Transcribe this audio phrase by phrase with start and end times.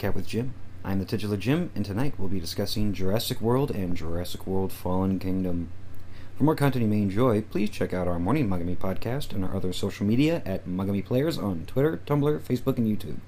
[0.00, 0.54] Nightcap with Jim.
[0.82, 5.18] I'm the titular Jim, and tonight we'll be discussing Jurassic World and Jurassic World Fallen
[5.18, 5.68] Kingdom.
[6.38, 9.54] For more content you may enjoy, please check out our Morning Mugami podcast and our
[9.54, 13.18] other social media at Mugami Players on Twitter, Tumblr, Facebook, and YouTube.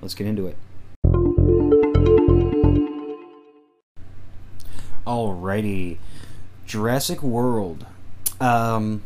[0.00, 0.56] Let's get into it.
[5.06, 5.98] Alrighty.
[6.64, 7.84] Jurassic World.
[8.40, 9.02] Um,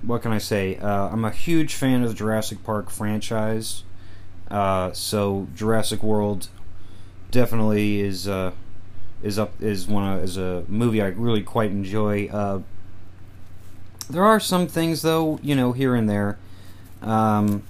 [0.00, 0.78] what can I say?
[0.78, 3.82] Uh, I'm a huge fan of the Jurassic Park franchise.
[4.50, 6.48] Uh, so Jurassic World
[7.30, 8.52] definitely is uh,
[9.22, 12.28] is up is one is a movie I really quite enjoy.
[12.28, 12.60] Uh,
[14.08, 16.38] there are some things though, you know, here and there,
[17.02, 17.62] um,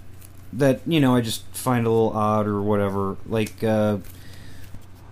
[0.53, 3.17] that you know I just find a little odd or whatever.
[3.27, 3.99] Like, uh,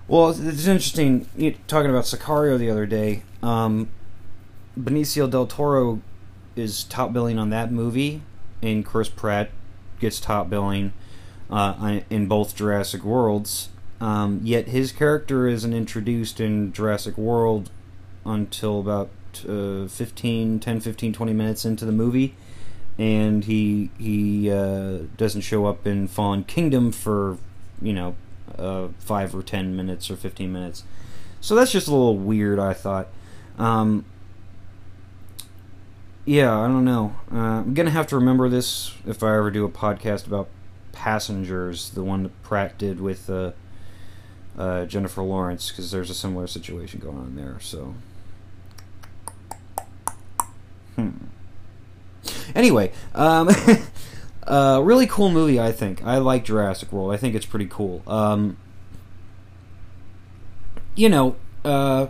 [0.06, 3.22] well, it's interesting you know, talking about Sicario the other day.
[3.42, 3.88] Um,
[4.78, 6.00] Benicio del Toro
[6.54, 8.22] is top billing on that movie,
[8.62, 9.50] and Chris Pratt
[9.98, 10.92] gets top billing
[11.50, 13.68] uh, in both Jurassic Worlds.
[14.00, 17.70] Um, yet his character isn't introduced in Jurassic World
[18.24, 19.08] until about
[19.48, 22.34] uh, 15, 10, 15, 20 minutes into the movie.
[22.98, 27.36] And he he uh, doesn't show up in Fallen Kingdom for,
[27.80, 28.16] you know,
[28.58, 30.84] uh, 5 or 10 minutes or 15 minutes.
[31.40, 33.08] So that's just a little weird, I thought.
[33.58, 34.04] Um,
[36.24, 37.14] yeah, I don't know.
[37.32, 40.48] Uh, I'm going to have to remember this if I ever do a podcast about
[40.96, 43.52] Passengers, the one that Pratt did with uh,
[44.58, 47.58] uh, Jennifer Lawrence, because there's a similar situation going on there.
[47.60, 47.94] So,
[50.96, 51.10] hmm.
[52.54, 53.50] Anyway, um,
[54.46, 55.60] uh, really cool movie.
[55.60, 57.12] I think I like Jurassic World.
[57.12, 58.02] I think it's pretty cool.
[58.06, 58.56] Um,
[60.94, 62.06] you know, uh,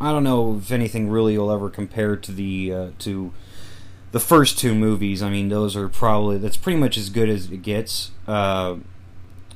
[0.00, 3.32] I don't know if anything really will ever compare to the uh, to
[4.12, 7.50] the first two movies, I mean, those are probably that's pretty much as good as
[7.50, 8.10] it gets.
[8.26, 8.76] Uh,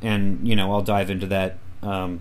[0.00, 2.20] and you know, I'll dive into that um,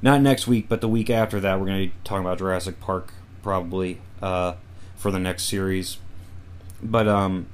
[0.00, 1.58] not next week, but the week after that.
[1.58, 4.54] We're going to be talking about Jurassic Park probably uh,
[4.96, 5.98] for the next series.
[6.82, 7.46] But um,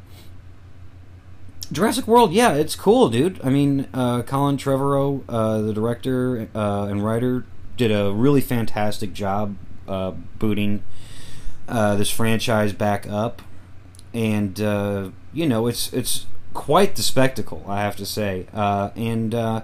[1.70, 3.41] Jurassic World, yeah, it's cool, dude.
[3.42, 9.15] I mean, uh, Colin Trevorrow, uh, the director uh, and writer, did a really fantastic
[9.15, 9.56] job
[9.88, 10.82] uh, booting
[11.66, 13.41] this franchise back up
[14.14, 18.46] and uh, you know it's it's quite the spectacle, I have to say.
[18.52, 19.62] Uh, and uh,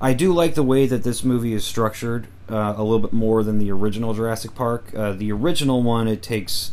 [0.00, 3.42] I do like the way that this movie is structured uh, a little bit more
[3.42, 4.92] than the original Jurassic Park.
[4.94, 6.72] Uh, the original one, it takes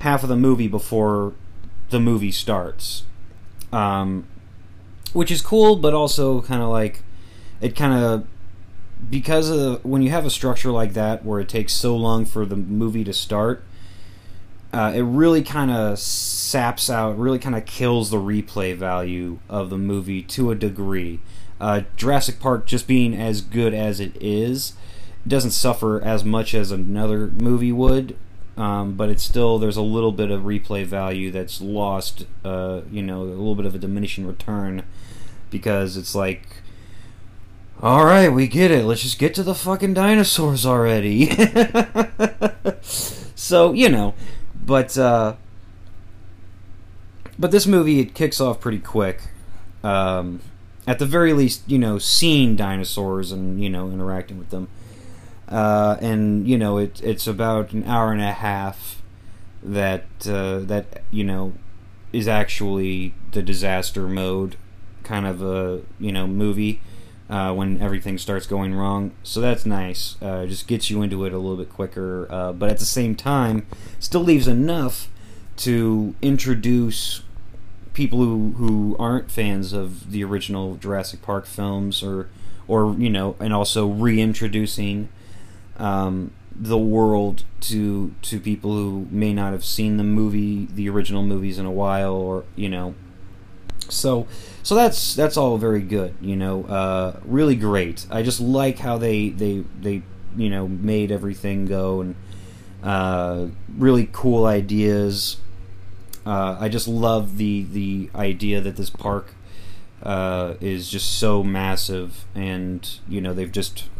[0.00, 1.32] half of the movie before
[1.90, 3.04] the movie starts,
[3.72, 4.26] um,
[5.12, 7.02] which is cool, but also kind of like
[7.60, 8.26] it kind of
[9.10, 12.46] because of when you have a structure like that where it takes so long for
[12.46, 13.64] the movie to start
[14.74, 19.70] uh, it really kind of saps out, really kind of kills the replay value of
[19.70, 21.20] the movie to a degree.
[21.60, 24.72] Uh, Jurassic Park, just being as good as it is,
[25.24, 28.16] doesn't suffer as much as another movie would,
[28.56, 32.26] um, but it's still there's a little bit of replay value that's lost.
[32.44, 34.82] Uh, you know, a little bit of a diminishing return
[35.50, 36.48] because it's like.
[37.80, 38.84] All right, we get it.
[38.84, 41.28] Let's just get to the fucking dinosaurs already.
[42.80, 44.14] so, you know,
[44.64, 45.34] but uh,
[47.38, 49.20] but this movie it kicks off pretty quick.
[49.82, 50.40] Um,
[50.86, 54.68] at the very least, you know, seeing dinosaurs and you know interacting with them,
[55.48, 59.02] uh, and you know it, it's about an hour and a half
[59.62, 61.54] that uh, that you know
[62.12, 64.56] is actually the disaster mode
[65.02, 66.80] kind of a you know movie
[67.28, 69.12] uh, when everything starts going wrong.
[69.22, 70.16] So that's nice.
[70.20, 73.14] Uh, just gets you into it a little bit quicker, uh, but at the same
[73.14, 73.66] time,
[73.98, 75.08] still leaves enough
[75.56, 77.22] to introduce
[77.92, 82.28] people who, who aren't fans of the original Jurassic Park films, or
[82.66, 85.08] or you know, and also reintroducing
[85.76, 91.22] um, the world to to people who may not have seen the movie, the original
[91.22, 92.94] movies in a while, or you know,
[93.88, 94.26] so
[94.64, 98.06] so that's that's all very good you know uh, really great.
[98.10, 100.02] I just like how they they they
[100.36, 102.16] you know made everything go and
[102.82, 103.46] uh,
[103.76, 105.36] really cool ideas.
[106.26, 109.34] Uh, i just love the the idea that this park
[110.02, 113.90] uh, is just so massive and you know they've just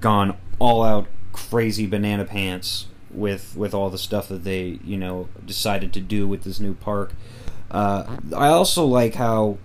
[0.00, 5.28] gone all out crazy banana pants with with all the stuff that they you know
[5.46, 7.12] decided to do with this new park.
[7.70, 9.58] Uh, I also like how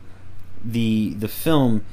[0.64, 1.84] the the film,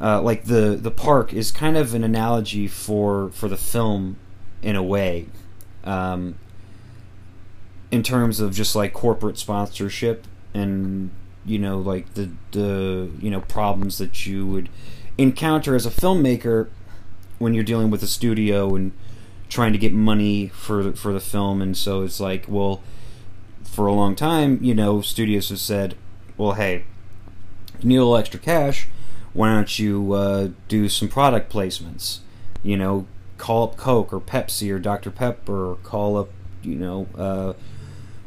[0.00, 4.16] uh, like the the park, is kind of an analogy for for the film
[4.62, 5.26] in a way,
[5.84, 6.36] um,
[7.90, 11.10] in terms of just like corporate sponsorship and
[11.44, 14.68] you know like the the you know problems that you would
[15.18, 16.68] encounter as a filmmaker
[17.38, 18.92] when you're dealing with a studio and
[19.48, 22.82] trying to get money for for the film, and so it's like, well,
[23.62, 25.94] for a long time, you know, studios have said,
[26.36, 26.84] well, hey,
[27.80, 28.88] you need a little extra cash.
[29.32, 32.20] Why don't you uh, do some product placements?
[32.62, 33.06] You know,
[33.36, 35.10] call up Coke or Pepsi or Dr.
[35.10, 36.30] Pepper, or call up,
[36.62, 37.52] you know, uh,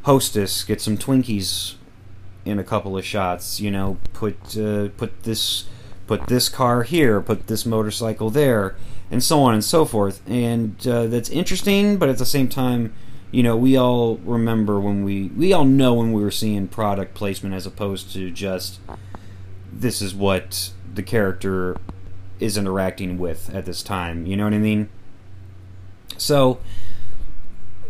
[0.04, 1.76] Hostess, get some Twinkies
[2.46, 3.60] in a couple of shots.
[3.60, 5.66] You know, put uh, put this
[6.08, 8.76] put this car here, put this motorcycle there,
[9.12, 10.22] and so on and so forth.
[10.28, 12.94] And uh, that's interesting, but at the same time,
[13.32, 17.14] you know, we all remember when we we all know when we were seeing product
[17.14, 18.80] placement as opposed to just
[19.72, 21.78] this is what the character
[22.40, 24.26] is interacting with at this time.
[24.26, 24.90] You know what I mean?
[26.18, 26.60] So,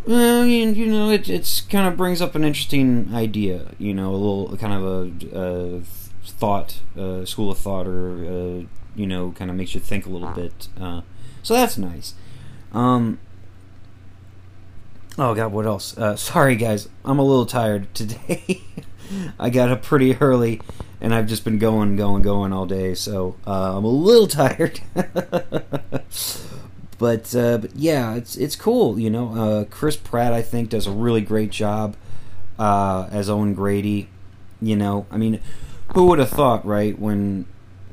[0.06, 3.74] well, you, you know, it it's kind of brings up an interesting idea.
[3.78, 5.80] You know, a little kind of a, a
[6.24, 8.62] thought, uh, school of thought, or uh,
[8.94, 10.68] you know, kind of makes you think a little bit.
[10.80, 11.02] Uh,
[11.42, 12.14] so that's nice.
[12.72, 13.18] Um,
[15.18, 15.96] oh God, what else?
[15.96, 18.62] Uh, sorry, guys, I'm a little tired today.
[19.38, 20.60] I got up pretty early,
[21.00, 24.80] and I've just been going, going, going all day, so uh, I'm a little tired.
[26.98, 28.98] but uh, but yeah, it's it's cool.
[28.98, 31.96] You know, uh, Chris Pratt I think does a really great job
[32.58, 34.08] uh, as Owen Grady.
[34.60, 35.40] You know, I mean,
[35.94, 36.98] who would have thought, right?
[36.98, 37.46] When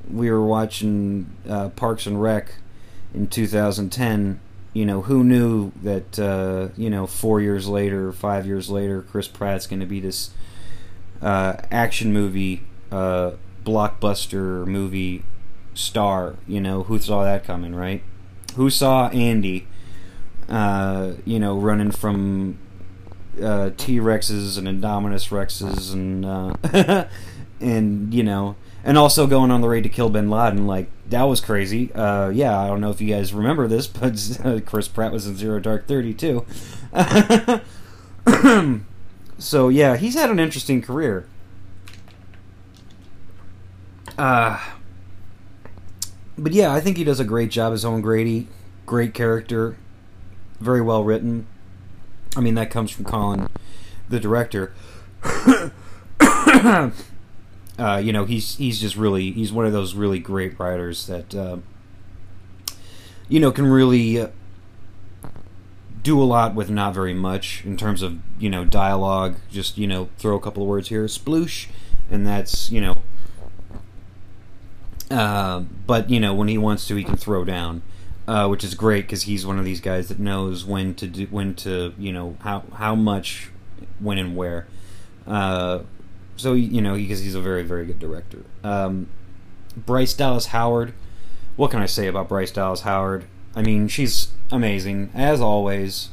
[0.10, 2.56] we were watching uh, Parks and Rec
[3.14, 4.40] in 2010,
[4.74, 9.28] you know, who knew that uh, you know four years later, five years later, Chris
[9.28, 10.32] Pratt's going to be this
[11.26, 12.62] uh, action movie,
[12.92, 15.24] blockbuster movie
[15.74, 16.36] star.
[16.48, 18.02] You know, who saw that coming, right?
[18.56, 19.68] who saw Andy,
[20.50, 22.58] uh, you know, running from
[23.42, 27.06] uh, T Rexes and Indominus Rexes and uh,
[27.62, 30.68] and you know, and also going on the raid to kill Bin Laden.
[30.68, 31.94] Like that was crazy.
[31.94, 33.88] Uh, yeah, I don't know if you guys remember this,
[34.52, 36.46] but Chris Pratt was in Zero Dark Thirty too.
[39.38, 41.28] so yeah, he's had an interesting career.
[44.18, 44.60] Uh,
[46.38, 48.48] but yeah, I think he does a great job as Owen Grady.
[48.86, 49.78] Great character,
[50.60, 51.48] very well written.
[52.36, 53.50] I mean, that comes from Colin,
[54.10, 54.74] the director.
[57.80, 61.34] uh, you know, he's he's just really he's one of those really great writers that
[61.34, 61.58] uh,
[63.28, 64.28] you know can really uh,
[66.06, 69.36] do a lot with not very much in terms of you know dialogue.
[69.52, 71.68] Just you know, throw a couple of words here, sploosh,
[72.10, 72.96] and that's you know
[75.12, 77.82] uh, but you know, when he wants to, he can throw down,
[78.28, 81.26] uh, which is great because he's one of these guys that knows when to do,
[81.28, 83.50] when to, you know, how how much,
[84.00, 84.68] when and where.
[85.28, 85.80] Uh,
[86.36, 88.44] so you know, because he's a very very good director.
[88.64, 89.08] Um,
[89.78, 90.94] Bryce Dallas Howard.
[91.56, 93.26] What can I say about Bryce Dallas Howard?
[93.56, 96.10] I mean, she's amazing as always.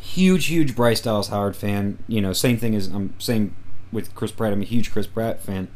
[0.00, 1.98] Huge, huge Bryce Dallas Howard fan.
[2.06, 3.56] You know, same thing as I'm um, same
[3.92, 4.52] with Chris Pratt.
[4.52, 5.68] I'm a huge Chris Pratt fan.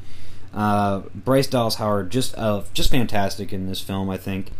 [0.54, 4.08] Uh, Bryce Dallas Howard just uh, just fantastic in this film.
[4.08, 4.50] I think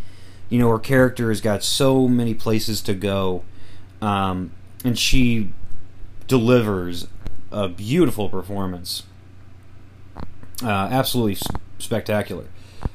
[0.49, 3.45] you know her character has got so many places to go,
[4.03, 4.51] um,
[4.85, 5.53] and she
[6.27, 7.07] delivers
[7.51, 9.05] a beautiful performance.
[10.63, 11.39] Uh, absolutely
[11.79, 12.45] spectacular.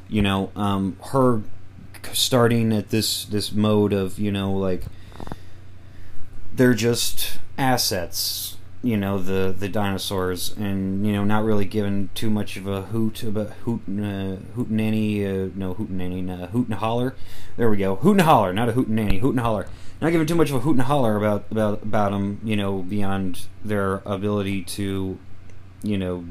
[0.07, 1.41] You know, um, her
[2.15, 4.83] starting at this this mode of you know like
[6.53, 12.29] they're just assets you know the the dinosaurs and you know not really given too
[12.29, 16.67] much of a hoot about hoot uh, hoot nanny uh, no hoot nanny uh, hoot
[16.67, 17.15] and holler.
[17.57, 17.95] There we go.
[17.95, 19.67] Hoot and holler not a hoot nanny hoot and holler.
[20.01, 22.83] Not giving too much of a hoot and holler about about about them you know
[22.83, 25.17] beyond their ability to
[25.81, 26.25] you know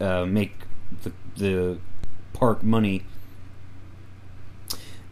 [0.00, 0.52] uh, make
[1.04, 1.78] the the
[2.32, 3.04] park money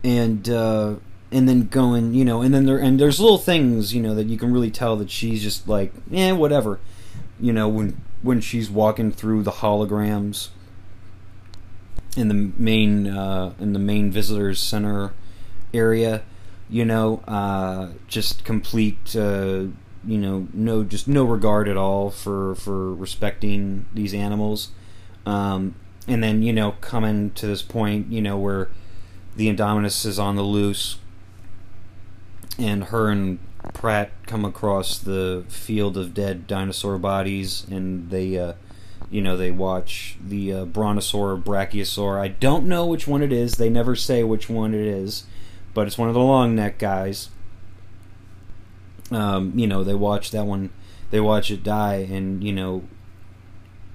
[0.06, 0.94] and uh,
[1.32, 4.28] and then going, you know, and then there and there's little things, you know, that
[4.28, 6.78] you can really tell that she's just like, eh, whatever,
[7.40, 10.48] you know, when when she's walking through the holograms
[12.16, 15.12] in the main uh, in the main visitors center
[15.75, 16.22] area,
[16.70, 19.64] you know, uh, just complete, uh,
[20.06, 24.68] you know, no just no regard at all for for respecting these animals,
[25.26, 25.75] um,
[26.06, 28.68] and then you know coming to this point, you know, where
[29.37, 30.99] the Indominus is on the loose
[32.59, 33.38] and her and
[33.75, 38.55] Pratt come across the field of dead dinosaur bodies, and they, uh,
[39.11, 42.19] you know, they watch the uh, brontosaur, brachiosaur.
[42.21, 43.55] I don't know which one it is.
[43.55, 45.25] They never say which one it is,
[45.75, 47.31] but it's one of the long neck guys.
[49.11, 50.71] Um, you know, they watch that one.
[51.11, 52.85] They watch it die, and you know,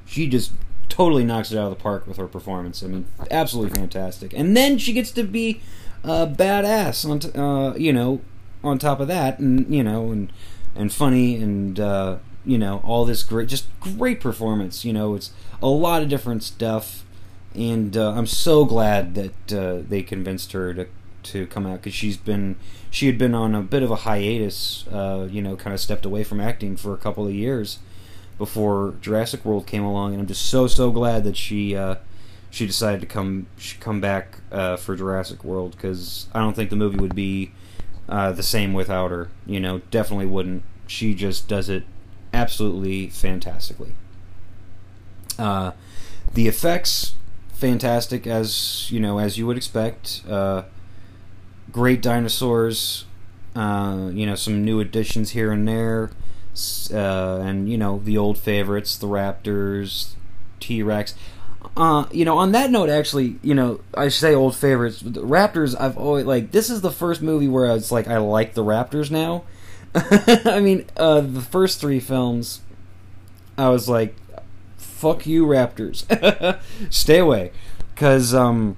[0.05, 0.51] she just
[0.91, 2.83] totally knocks it out of the park with her performance.
[2.83, 4.33] I mean, absolutely fantastic.
[4.33, 5.61] And then she gets to be
[6.03, 8.21] a badass on, t- uh, you know,
[8.63, 10.31] on top of that, and you know, and
[10.75, 14.85] and funny, and uh, you know, all this great, just great performance.
[14.85, 15.31] You know, it's
[15.61, 17.05] a lot of different stuff,
[17.55, 20.87] and uh, I'm so glad that uh, they convinced her to
[21.23, 22.57] to come out because she's been
[22.89, 26.05] she had been on a bit of a hiatus, uh, you know, kind of stepped
[26.05, 27.79] away from acting for a couple of years
[28.41, 31.97] before Jurassic World came along, and I'm just so so glad that she uh,
[32.49, 33.45] she decided to come
[33.79, 37.51] come back uh, for Jurassic World because I don't think the movie would be
[38.09, 39.29] uh, the same without her.
[39.45, 40.63] You know, definitely wouldn't.
[40.87, 41.83] She just does it
[42.33, 43.93] absolutely fantastically.
[45.37, 45.73] Uh,
[46.33, 47.13] the effects
[47.53, 50.23] fantastic as you know as you would expect.
[50.27, 50.63] Uh,
[51.71, 53.05] great dinosaurs.
[53.55, 56.09] Uh, you know some new additions here and there,
[56.93, 60.13] uh, and you know the old favorites, the Raptors,
[60.59, 61.15] T Rex.
[61.77, 64.99] Uh, you know, on that note, actually, you know, I say old favorites.
[64.99, 66.51] The Raptors, I've always like.
[66.51, 69.43] This is the first movie where it's like I like the Raptors now.
[69.95, 72.61] I mean, uh, the first three films,
[73.57, 74.15] I was like,
[74.77, 76.05] "Fuck you, Raptors,
[76.89, 77.51] stay away,"
[77.93, 78.75] because um,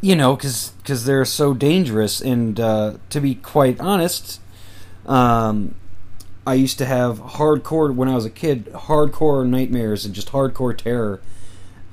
[0.00, 2.20] you know, because because they're so dangerous.
[2.20, 4.40] And uh, to be quite honest,
[5.06, 5.74] um,
[6.48, 10.74] I used to have hardcore when I was a kid, hardcore nightmares and just hardcore
[10.74, 11.20] terror.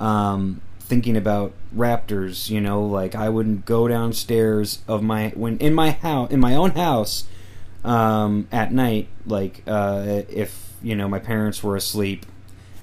[0.00, 5.74] Um, thinking about raptors, you know, like I wouldn't go downstairs of my when in
[5.74, 7.26] my house in my own house
[7.84, 12.24] um, at night, like uh, if you know my parents were asleep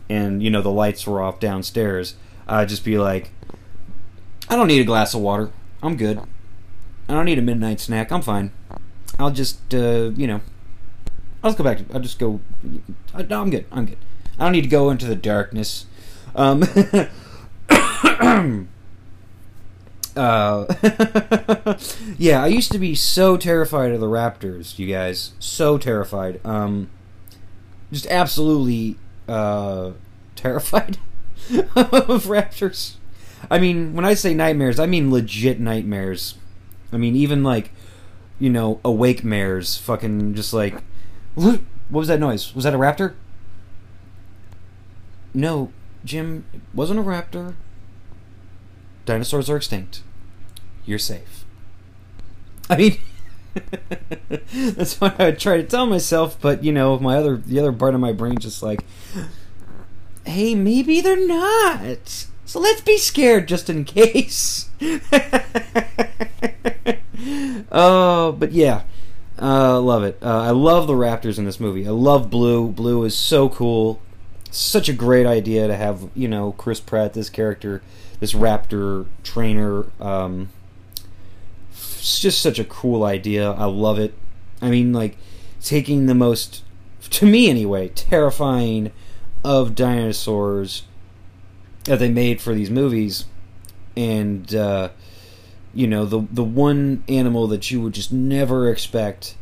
[0.08, 2.14] and you know the lights were off downstairs,
[2.48, 3.32] I'd just be like,
[4.48, 5.50] I don't need a glass of water.
[5.82, 6.20] I'm good.
[7.10, 8.12] I don't need a midnight snack.
[8.12, 8.52] I'm fine.
[9.18, 10.42] I'll just, uh, you know,
[11.44, 11.86] I'll just go back to.
[11.94, 12.40] I'll just go.
[13.14, 13.66] I, no, I'm good.
[13.72, 13.98] I'm good.
[14.40, 15.86] I don't need to go into the darkness.
[16.36, 16.64] Um,
[20.16, 20.16] uh,
[22.18, 25.34] yeah, I used to be so terrified of the Raptors, you guys.
[25.40, 26.40] So terrified.
[26.46, 26.90] Um,
[27.92, 28.98] just absolutely
[29.28, 29.92] uh,
[30.36, 30.98] terrified
[31.76, 32.96] of Raptors.
[33.52, 36.36] I mean, when I say nightmares, I mean legit nightmares.
[36.92, 37.72] I mean, even like,
[38.40, 40.82] you know, awake mares, fucking just like,
[41.36, 42.54] what was that noise?
[42.56, 43.14] Was that a raptor?
[45.34, 45.72] No,
[46.06, 47.56] Jim, it wasn't a raptor.
[49.06, 50.02] Dinosaurs are extinct.
[50.86, 51.46] You're safe.
[52.70, 52.98] I mean,
[54.54, 57.74] that's what I would try to tell myself, but you know, my other the other
[57.74, 58.84] part of my brain just like,
[60.26, 62.28] hey, maybe they're not.
[62.46, 64.70] So let's be scared just in case.
[67.72, 68.84] oh, but yeah.
[69.42, 70.18] Uh, love it.
[70.22, 71.88] Uh, I love the Raptors in this movie.
[71.88, 72.70] I love Blue.
[72.70, 74.02] Blue is so cool.
[74.52, 77.82] Such a great idea to have, you know, Chris Pratt, this character,
[78.20, 79.86] this Raptor trainer.
[80.00, 80.50] Um,
[81.72, 83.52] it's just such a cool idea.
[83.52, 84.14] I love it.
[84.62, 85.18] I mean, like,
[85.62, 86.64] taking the most,
[87.10, 88.92] to me anyway, terrifying
[89.44, 90.84] of dinosaurs
[91.86, 93.26] that they made for these movies,
[93.98, 94.90] and uh,
[95.74, 99.36] you know the the one animal that you would just never expect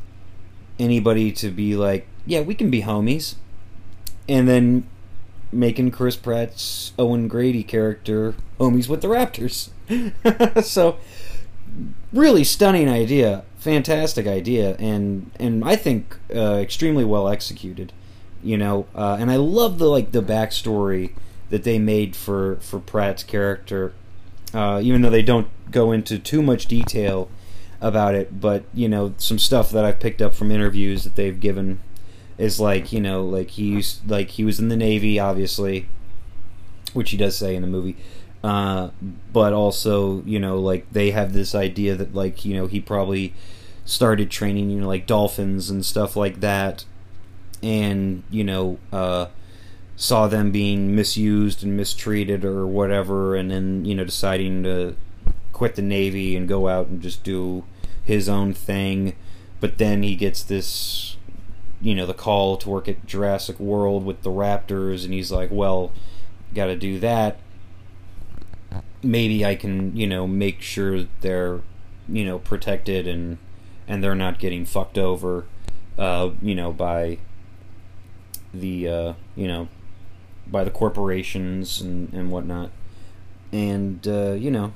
[0.79, 3.35] anybody to be like, yeah, we can be homies,
[4.27, 4.87] and then
[5.51, 9.69] making Chris Pratt's Owen Grady character homies with the Raptors.
[10.63, 10.97] so
[12.13, 17.93] really stunning idea, fantastic idea, and and I think uh, extremely well executed.
[18.43, 21.13] You know, uh, and I love the like the backstory
[21.49, 23.93] that they made for for Pratt's character,
[24.53, 27.29] uh, even though they don't go into too much detail
[27.79, 28.39] about it.
[28.39, 31.79] But you know, some stuff that I've picked up from interviews that they've given
[32.37, 35.87] is like you know, like he used like he was in the Navy, obviously,
[36.93, 37.97] which he does say in the movie.
[38.43, 38.89] Uh,
[39.31, 43.33] but also, you know, like they have this idea that like you know he probably
[43.85, 46.85] started training, you know, like dolphins and stuff like that,
[47.63, 48.77] and you know.
[48.91, 49.27] Uh,
[50.01, 54.95] saw them being misused and mistreated or whatever, and then you know deciding to
[55.53, 57.63] quit the navy and go out and just do
[58.03, 59.15] his own thing.
[59.59, 61.17] But then he gets this,
[61.79, 65.49] you know, the call to work at Jurassic World with the Raptors, and he's like,
[65.51, 65.91] "Well,
[66.55, 67.37] got to do that.
[69.03, 71.61] Maybe I can, you know, make sure they're,
[72.09, 73.37] you know, protected and
[73.87, 75.45] and they're not getting fucked over,
[75.99, 77.19] uh, you know, by
[78.51, 79.67] the, uh, you know,
[80.51, 82.71] by the corporations and, and whatnot.
[83.51, 84.73] And, uh, you know,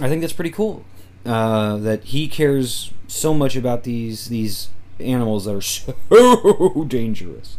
[0.00, 0.84] I think that's pretty cool.
[1.24, 4.68] Uh, that he cares so much about these these
[5.00, 7.56] animals that are so dangerous.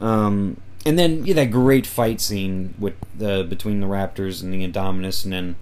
[0.00, 4.66] Um, and then yeah, that great fight scene with the between the Raptors and the
[4.66, 5.56] Indominus, and then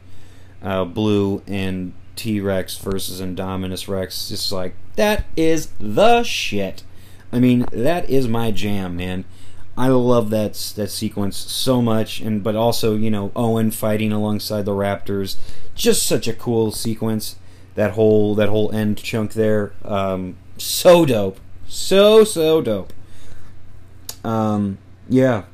[0.63, 4.29] uh, Blue and T Rex versus Indominus Rex.
[4.29, 6.85] Just like that is the shit.
[7.37, 9.27] I mean, that is my jam, man.
[9.77, 14.65] I love that that sequence so much, and but also you know Owen fighting alongside
[14.65, 15.37] the Raptors,
[15.75, 17.37] just such a cool sequence.
[17.75, 21.39] That whole that whole end chunk there, um, so dope,
[21.69, 22.95] so so dope.
[24.25, 25.45] Um, yeah.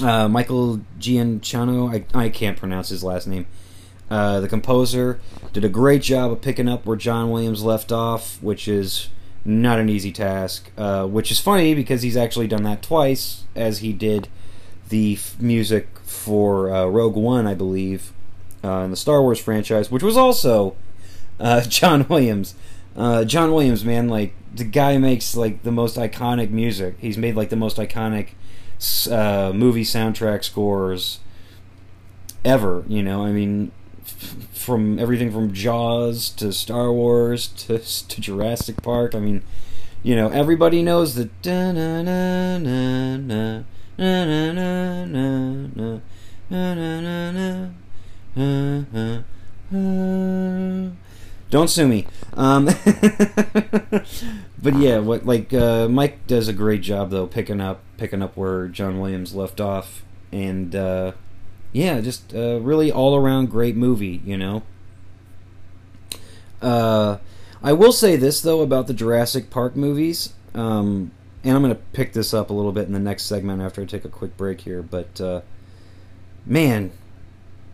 [0.00, 3.46] Uh, Michael Gianciano, I I can't pronounce his last name.
[4.10, 5.20] Uh, the composer
[5.52, 9.10] did a great job of picking up where John Williams left off, which is
[9.44, 10.70] not an easy task.
[10.76, 14.28] Uh, which is funny because he's actually done that twice, as he did
[14.88, 18.12] the f- music for uh, Rogue One, I believe,
[18.64, 20.76] uh, in the Star Wars franchise, which was also
[21.38, 22.54] uh, John Williams.
[22.96, 26.96] Uh, John Williams, man, like the guy makes like the most iconic music.
[26.98, 28.30] He's made like the most iconic
[29.10, 31.20] uh, movie soundtrack scores
[32.44, 32.84] ever.
[32.88, 33.70] You know, I mean,
[34.68, 39.14] from everything from Jaws to Star Wars to, to Jurassic Park.
[39.14, 39.42] I mean,
[40.02, 41.24] you know, everybody knows na
[51.50, 52.06] don't sue me.
[52.34, 52.66] Um,
[54.62, 58.36] but yeah, what like uh, Mike does a great job though, picking up picking up
[58.36, 61.12] where John Williams left off, and uh,
[61.72, 64.62] yeah, just uh, really all around great movie, you know.
[66.62, 67.18] Uh,
[67.62, 71.10] I will say this though about the Jurassic Park movies, um,
[71.44, 73.82] and I'm going to pick this up a little bit in the next segment after
[73.82, 74.82] I take a quick break here.
[74.82, 75.40] But uh,
[76.46, 76.92] man,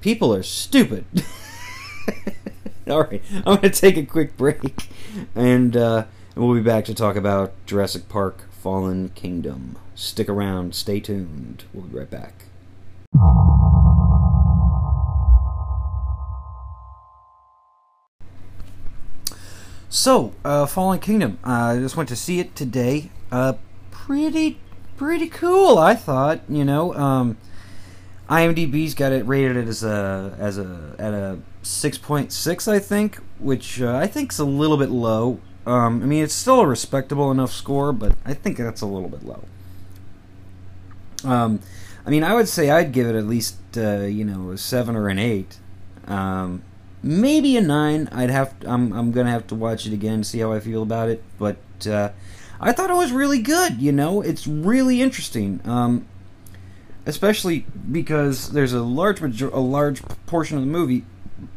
[0.01, 1.05] people are stupid.
[2.89, 4.89] all right, I'm going to take a quick break,
[5.35, 6.05] and uh,
[6.35, 9.79] we'll be back to talk about Jurassic Park: Fallen Kingdom.
[9.95, 11.65] Stick around, stay tuned.
[11.73, 12.47] We'll be right back.
[19.95, 21.39] So, uh, Fallen Kingdom.
[21.47, 23.13] Uh, I just went to see it today.
[23.31, 23.53] Uh,
[23.93, 24.59] pretty,
[24.97, 25.79] pretty cool.
[25.79, 26.41] I thought.
[26.49, 27.39] You know, um,
[28.29, 33.21] IMDb's got it rated as a as a at a six point six, I think,
[33.39, 35.39] which uh, I think's a little bit low.
[35.65, 39.09] Um, I mean, it's still a respectable enough score, but I think that's a little
[39.09, 39.45] bit low.
[41.23, 41.61] Um,
[42.05, 44.97] I mean, I would say I'd give it at least uh, you know a seven
[44.97, 45.61] or an eight.
[46.09, 46.65] Um,
[47.05, 48.09] maybe a nine.
[48.11, 48.59] I'd have.
[48.61, 48.93] To, I'm.
[48.93, 51.23] I'm gonna have to watch it again see how I feel about it.
[51.39, 52.11] But uh,
[52.61, 53.81] I thought it was really good.
[53.81, 55.61] You know, it's really interesting.
[55.65, 56.07] Um,
[57.07, 61.05] especially because there's a large major- a large portion of the movie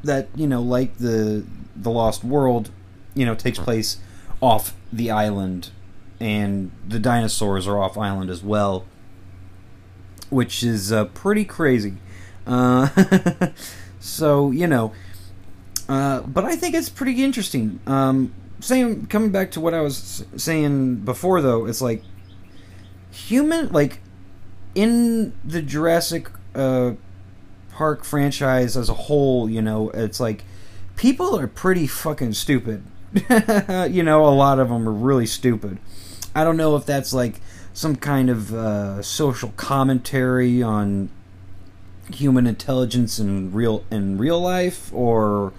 [0.04, 2.70] that you know, like the the Lost World,
[3.16, 3.98] you know, takes place
[4.42, 5.72] off the island,
[6.20, 8.86] and the dinosaurs are off island as well,
[10.30, 11.94] which is uh, pretty crazy.
[12.46, 12.90] Uh,
[14.00, 14.94] so you know
[15.90, 17.80] uh, but I think it's pretty interesting.
[17.88, 22.04] Um, saying coming back to what I was saying before, though, it's like
[23.12, 24.00] human, like
[24.76, 26.94] in the Jurassic uh,
[27.72, 29.50] Park franchise as a whole.
[29.50, 30.44] You know, it's like
[30.96, 32.84] people are pretty fucking stupid.
[33.14, 35.78] you know, a lot of them are really stupid.
[36.36, 37.42] I don't know if that's like
[37.74, 41.10] some kind of uh, social commentary on
[42.12, 45.54] human intelligence in real in real life or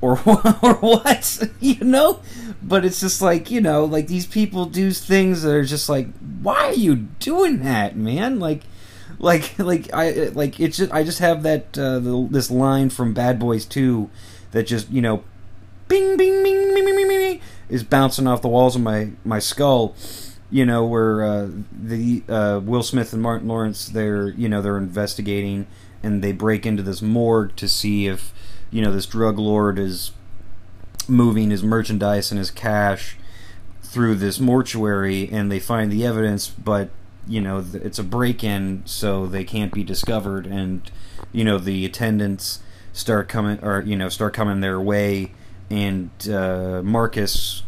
[0.00, 0.12] or
[0.62, 2.20] or what you know?
[2.62, 6.08] But it's just like you know like these people do things that are just like
[6.42, 8.38] why are you doing that man?
[8.38, 8.62] Like
[9.18, 13.14] like like i like it's just i just have that uh, the, this line from
[13.14, 14.10] bad boys 2
[14.52, 15.22] that just you know
[15.88, 19.38] bing bing bing bing bing bing, bing is bouncing off the walls of my my
[19.38, 19.94] skull
[20.50, 24.78] you know where uh, the uh, will smith and martin lawrence they're you know they're
[24.78, 25.66] investigating
[26.02, 28.32] and they break into this morgue to see if
[28.70, 30.12] you know this drug lord is
[31.08, 33.16] moving his merchandise and his cash
[33.82, 36.90] through this mortuary and they find the evidence but
[37.26, 40.46] you know it's a break-in so they can't be discovered.
[40.46, 40.90] And
[41.32, 42.60] you know the attendants
[42.92, 45.32] start coming or you know start coming their way
[45.68, 47.62] and uh, Marcus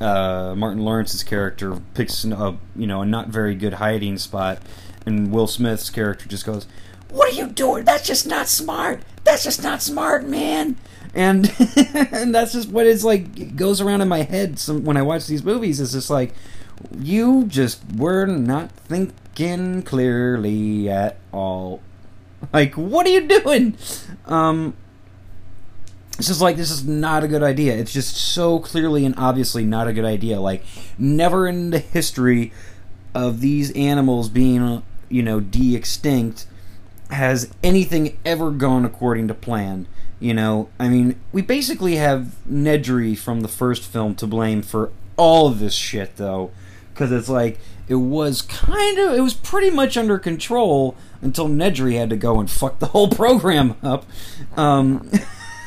[0.00, 4.58] uh, Martin Lawrence's character picks a you know a not very good hiding spot
[5.04, 6.66] and Will Smith's character just goes
[7.12, 10.76] what are you doing that's just not smart that's just not smart, man.
[11.14, 11.52] And
[12.12, 13.56] and that's just what it's like.
[13.56, 15.80] Goes around in my head some, when I watch these movies.
[15.80, 16.34] It's just like
[16.98, 21.80] you just were not thinking clearly at all.
[22.52, 23.76] Like, what are you doing?
[24.26, 24.74] Um,
[26.18, 27.74] it's just like this is not a good idea.
[27.76, 30.40] It's just so clearly and obviously not a good idea.
[30.40, 30.64] Like,
[30.98, 32.52] never in the history
[33.14, 36.46] of these animals being, you know, de extinct
[37.12, 39.86] has anything ever gone according to plan.
[40.18, 44.90] You know, I mean, we basically have Nedry from the first film to blame for
[45.16, 46.52] all of this shit, though,
[46.92, 51.98] because it's like it was kind of, it was pretty much under control until Nedry
[51.98, 54.06] had to go and fuck the whole program up.
[54.56, 55.10] Um,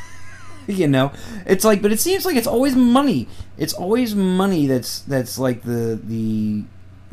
[0.68, 1.12] you know,
[1.46, 3.28] it's like, but it seems like it's always money.
[3.58, 6.64] It's always money that's that's like the the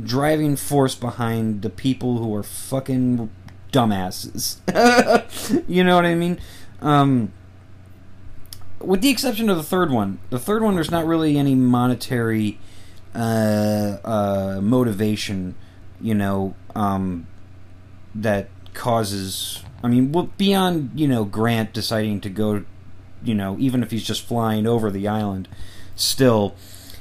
[0.03, 3.31] driving force behind the people who are fucking
[3.73, 4.59] dumbasses.
[5.69, 6.39] you know what I mean?
[6.81, 7.33] Um,
[8.81, 12.59] with the exception of the third one, the third one there's not really any monetary
[13.15, 15.55] uh, uh, motivation,
[16.01, 17.27] you know, um,
[18.15, 19.63] that causes.
[19.83, 22.65] I mean, well, beyond you know Grant deciding to go,
[23.25, 25.49] you know, even if he's just flying over the island,
[25.97, 26.55] still,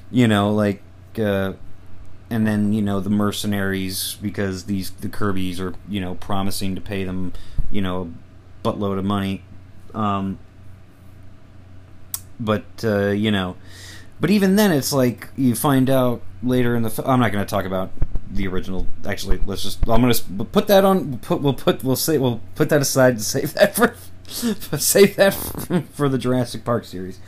[0.09, 0.81] you know, like.
[1.19, 1.53] Uh,
[2.31, 6.81] and then you know the mercenaries because these the Kirby's are you know promising to
[6.81, 7.33] pay them
[7.69, 8.01] you know
[8.63, 9.43] a buttload of money,
[9.93, 10.39] um,
[12.39, 13.57] but uh, you know,
[14.19, 17.03] but even then it's like you find out later in the.
[17.05, 17.91] I'm not going to talk about
[18.29, 18.87] the original.
[19.05, 19.87] Actually, let's just.
[19.87, 21.17] I'm going to put that on.
[21.19, 25.33] Put we'll put we'll say we'll put that aside to save that for save that
[25.93, 27.19] for the Jurassic Park series.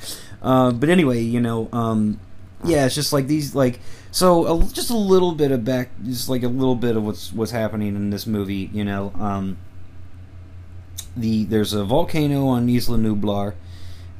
[0.42, 2.20] Uh, but anyway, you know, um,
[2.63, 3.80] yeah, it's just like these like
[4.13, 7.34] so a, just a little bit of back, just like a little bit of what's
[7.34, 8.69] what's happening in this movie.
[8.71, 9.58] You know, um,
[11.17, 13.56] the there's a volcano on Isla Nublar,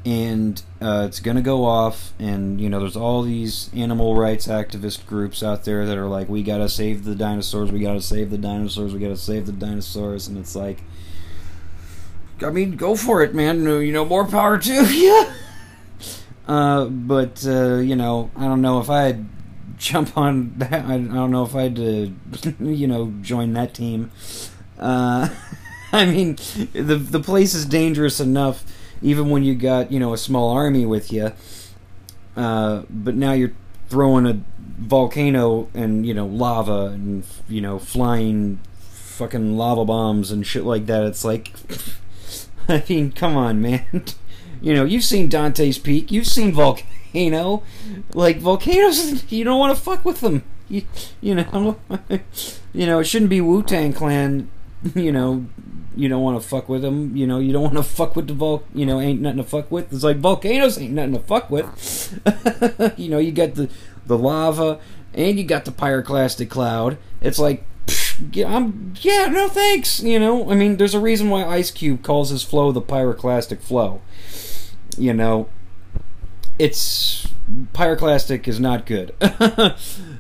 [0.04, 2.14] and uh, it's gonna go off.
[2.18, 6.28] And you know, there's all these animal rights activist groups out there that are like,
[6.28, 10.28] we gotta save the dinosaurs, we gotta save the dinosaurs, we gotta save the dinosaurs,
[10.28, 10.80] and it's like.
[12.42, 13.64] I mean, go for it, man.
[13.64, 15.28] You know, more power to you.
[16.48, 19.26] Uh, but uh, you know, I don't know if I had
[19.84, 20.86] jump on that.
[20.86, 22.08] I, don't know if I'd, uh,
[22.64, 24.12] you know, join that team.
[24.80, 25.30] Uh,
[25.94, 26.38] I mean,
[26.74, 28.64] the the place is dangerous enough,
[29.04, 31.34] even when you got you know a small army with you.
[32.36, 33.54] Uh, but now you're
[33.90, 34.42] throwing a
[34.80, 40.88] volcano and you know lava and you know flying fucking lava bombs and shit like
[40.88, 41.04] that.
[41.04, 41.52] It's like,
[42.68, 44.06] I mean, come on, man.
[44.62, 46.12] you know, you've seen Dante's Peak.
[46.12, 46.90] You've seen volcano
[47.32, 47.64] volcano.
[48.14, 50.44] Like volcanoes, you don't want to fuck with them.
[50.70, 50.84] You,
[51.22, 51.78] you know,
[52.74, 54.50] you know it shouldn't be Wu Tang Clan.
[54.96, 55.46] You know,
[55.96, 57.16] you don't want to fuck with them.
[57.16, 58.64] You know, you don't want to fuck with the vol.
[58.74, 59.94] You know, ain't nothing to fuck with.
[59.94, 62.20] It's like volcanoes ain't nothing to fuck with.
[62.98, 63.70] you know, you got the
[64.06, 64.80] the lava
[65.14, 66.98] and you got the pyroclastic cloud.
[67.22, 67.64] It's like
[68.46, 70.02] I'm yeah, no thanks.
[70.02, 73.62] You know, I mean, there's a reason why Ice Cube calls his flow the pyroclastic
[73.62, 74.02] flow.
[74.98, 75.50] You know,
[76.60, 77.28] it's
[77.74, 79.14] pyroclastic is not good.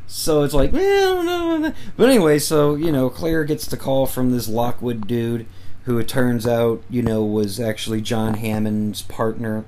[0.07, 4.31] so it's like, well, no, But anyway, so you know, Claire gets the call from
[4.31, 5.45] this Lockwood dude,
[5.85, 9.65] who it turns out, you know, was actually John Hammond's partner,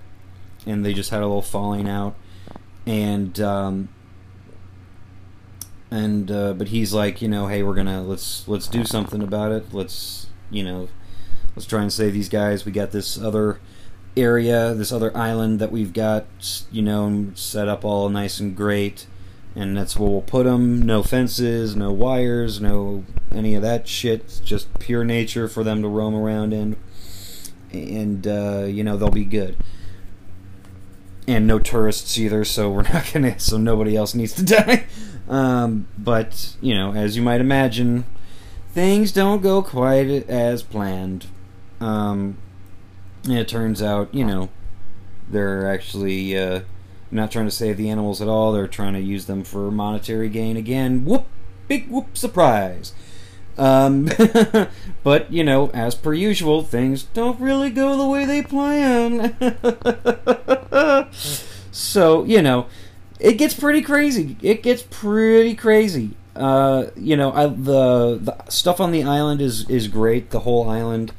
[0.65, 2.15] and they just had a little falling out,
[2.85, 3.89] and um,
[5.91, 9.51] and uh, but he's like, you know, hey, we're gonna let's let's do something about
[9.51, 9.73] it.
[9.73, 10.89] Let's you know,
[11.55, 12.65] let's try and save these guys.
[12.65, 13.59] We got this other
[14.17, 16.25] area, this other island that we've got,
[16.71, 19.07] you know, set up all nice and great.
[19.55, 20.81] And that's where we'll put them.
[20.81, 24.21] No fences, no wires, no any of that shit.
[24.21, 26.75] It's just pure nature for them to roam around in.
[27.71, 29.57] And, uh, you know, they'll be good.
[31.27, 34.85] And no tourists either, so we're not gonna, so nobody else needs to die.
[35.29, 38.05] Um, but, you know, as you might imagine,
[38.73, 41.27] things don't go quite as planned.
[41.79, 42.37] Um,
[43.25, 44.49] and it turns out, you know,
[45.29, 46.61] they're actually uh,
[47.11, 48.51] not trying to save the animals at all.
[48.51, 51.05] They're trying to use them for monetary gain again.
[51.05, 51.25] Whoop!
[51.67, 52.17] Big whoop!
[52.17, 52.93] Surprise!
[53.57, 54.09] Um,
[55.03, 59.35] but you know, as per usual, things don't really go the way they plan.
[61.71, 62.67] so you know,
[63.19, 64.37] it gets pretty crazy.
[64.41, 66.11] It gets pretty crazy.
[66.35, 70.31] Uh, you know, I, the the stuff on the island is is great.
[70.31, 71.13] The whole island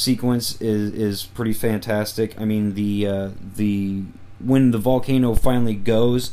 [0.00, 2.40] sequence is is pretty fantastic.
[2.40, 4.02] I mean the uh, the
[4.38, 6.32] when the volcano finally goes,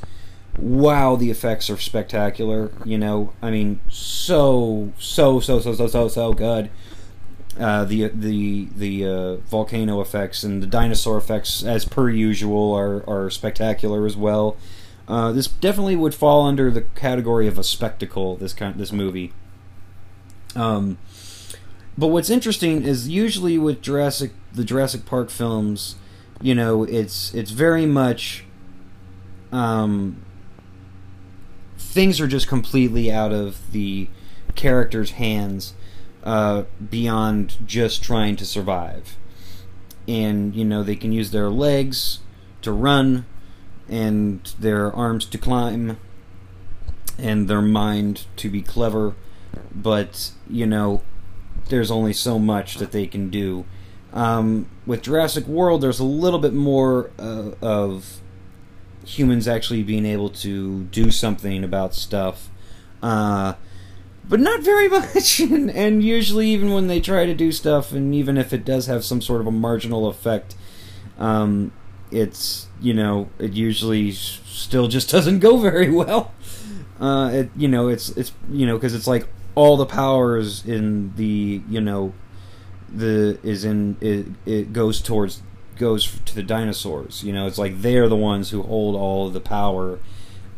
[0.58, 2.71] wow, the effects are spectacular.
[2.86, 6.69] You know, I mean, so so so so so so so good.
[7.60, 13.03] Uh, the the the uh, volcano effects and the dinosaur effects, as per usual, are
[13.10, 14.56] are spectacular as well.
[15.08, 18.36] Uh, this definitely would fall under the category of a spectacle.
[18.36, 19.34] This kind, this movie.
[20.56, 20.97] Um,
[21.97, 25.95] but what's interesting is usually with Jurassic the Jurassic Park films,
[26.41, 28.43] you know, it's it's very much
[29.51, 30.23] um
[31.77, 34.07] things are just completely out of the
[34.55, 35.73] character's hands
[36.23, 39.17] uh, beyond just trying to survive.
[40.07, 42.19] And, you know, they can use their legs
[42.62, 43.25] to run
[43.88, 45.97] and their arms to climb
[47.17, 49.15] and their mind to be clever.
[49.73, 51.01] But, you know,
[51.69, 53.65] there's only so much that they can do.
[54.13, 58.21] Um, with Jurassic World, there's a little bit more uh, of
[59.06, 62.49] humans actually being able to do something about stuff.
[63.01, 63.53] Uh,
[64.27, 65.39] but not very much.
[65.39, 68.88] and, and, usually, even when they try to do stuff, and even if it does
[68.88, 70.56] have some sort of a marginal effect,
[71.17, 71.71] um,
[72.12, 76.34] it's you know it usually still just doesn't go very well.
[76.99, 81.15] Uh, it you know it's it's you know because it's like all the powers in
[81.15, 82.13] the you know
[82.87, 85.41] the is in it, it goes towards
[85.79, 87.23] goes to the dinosaurs.
[87.23, 89.97] You know, it's like they're the ones who hold all the power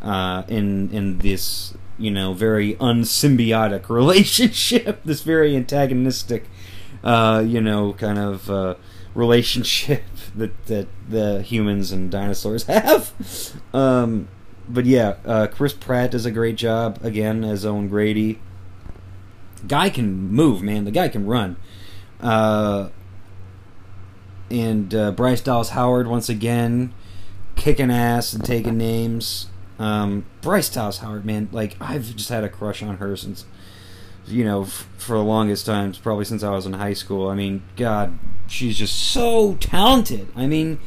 [0.02, 6.44] uh, in in this you know very unsymbiotic relationship, this very antagonistic,
[7.02, 8.74] uh, you know, kind of uh,
[9.14, 10.04] relationship
[10.36, 13.14] that that the humans and dinosaurs have.
[13.72, 14.28] Um,
[14.68, 18.40] but yeah, uh, Chris Pratt does a great job again as Owen Grady.
[19.66, 20.84] Guy can move, man.
[20.84, 21.56] The guy can run.
[22.20, 22.90] Uh,
[24.50, 26.92] and uh, Bryce Dallas Howard once again
[27.56, 29.46] kicking ass and taking names.
[29.78, 33.44] Um, Bryce Dallas Howard, man, like I've just had a crush on her since,
[34.26, 37.28] you know, f- for the longest times, probably since I was in high school.
[37.28, 40.28] I mean, God, she's just so talented.
[40.36, 40.80] I mean,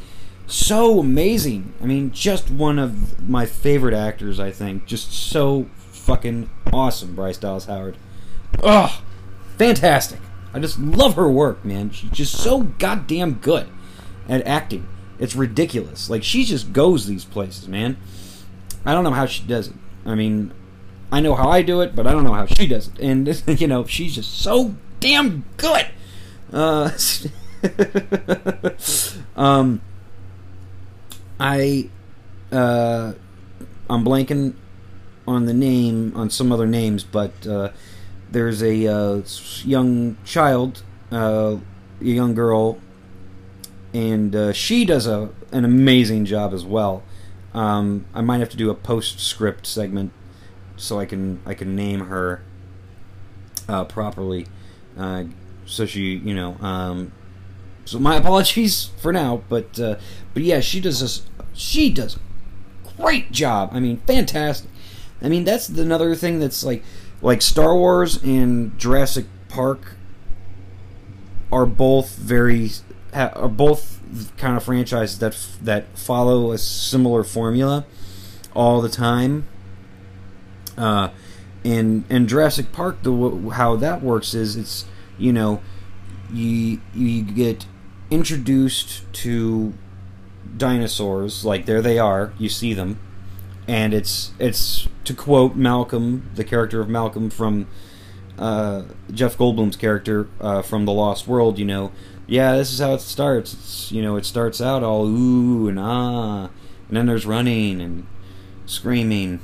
[0.46, 1.74] so amazing.
[1.82, 4.40] I mean, just one of my favorite actors.
[4.40, 7.98] I think, just so fucking awesome, Bryce Dallas Howard.
[8.62, 9.02] Oh,
[9.58, 10.20] fantastic.
[10.54, 11.89] I just love her work, man.
[11.89, 13.68] She's just so goddamn good
[14.30, 14.88] at acting.
[15.20, 16.10] It's ridiculous.
[16.10, 17.98] Like she just goes these places, man.
[18.86, 19.76] I don't know how she does it.
[20.06, 20.54] I mean,
[21.12, 23.00] I know how I do it, but I don't know how she does it.
[23.00, 25.88] And you know, she's just so damn good.
[26.52, 26.92] Uh,
[29.36, 29.82] um,
[31.39, 31.89] I,
[32.52, 33.13] uh,
[33.89, 34.54] I'm blanking
[35.28, 37.70] on the name on some other names, but uh,
[38.34, 39.22] there's a uh,
[39.63, 41.58] young child, uh,
[42.02, 42.80] a young girl,
[43.93, 47.04] and uh, she does a an amazing job as well.
[47.54, 50.12] Um, I might have to do a postscript segment
[50.76, 52.43] so I can I can name her
[53.69, 54.48] uh, properly,
[54.98, 55.26] uh,
[55.65, 56.58] so she you know.
[56.60, 57.12] Um,
[57.86, 59.98] so my apologies for now, but uh,
[60.34, 63.69] but yeah, she does a She does a great job.
[63.74, 64.72] I mean, fantastic.
[65.22, 66.84] I mean, that's another thing that's like
[67.24, 69.96] like Star Wars and Jurassic Park
[71.52, 72.70] are both very
[73.14, 74.02] are both
[74.38, 77.86] kind of franchises that that follow a similar formula
[78.54, 79.48] all the time.
[80.78, 81.10] Uh,
[81.64, 84.86] and and Jurassic Park, the how that works is it's
[85.18, 85.62] you know
[86.32, 87.66] you you get
[88.12, 89.74] introduced to
[90.58, 93.00] dinosaurs like there they are, you see them,
[93.67, 97.67] and it's it's to quote Malcolm, the character of Malcolm from
[98.38, 101.60] uh, Jeff Goldblum's character uh, from The Lost World.
[101.60, 101.91] You know,
[102.28, 103.54] yeah, this is how it starts.
[103.54, 106.49] It's, you know, it starts out all ooh and ah,
[106.88, 108.08] and then there's running and
[108.65, 109.39] screaming,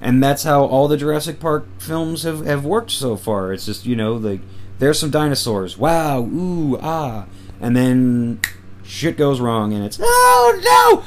[0.00, 3.52] and that's how all the Jurassic Park films have have worked so far.
[3.52, 4.40] It's just you know like
[4.78, 7.26] there's some dinosaurs, wow, ooh ah,
[7.60, 8.40] and then
[8.86, 11.04] shit goes wrong and it's oh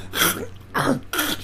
[0.75, 0.99] no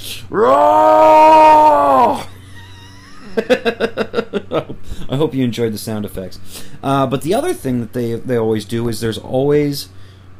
[3.38, 6.39] I hope you enjoyed the sound effects.
[6.81, 9.89] Uh, but the other thing that they they always do is there's always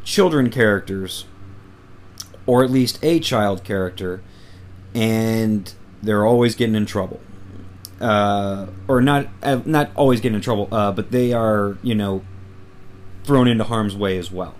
[0.04, 1.26] children characters,
[2.46, 4.22] or at least a child character,
[4.94, 7.20] and they're always getting in trouble.
[8.02, 12.24] Uh, or not uh, not always getting in trouble, uh, but they are you know
[13.24, 14.56] thrown into harm's way as well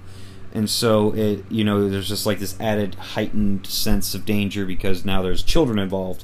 [0.56, 5.06] and so it you know there's just like this added heightened sense of danger because
[5.06, 6.24] now there's children involved.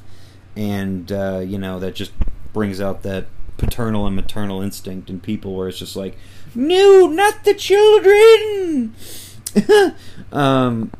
[0.56, 2.12] And uh, you know that just
[2.52, 3.26] brings out that
[3.58, 6.16] paternal and maternal instinct in people where it's just like
[6.54, 8.94] no not the children!
[10.32, 10.90] Um,